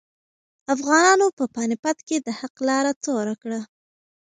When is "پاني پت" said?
1.55-1.97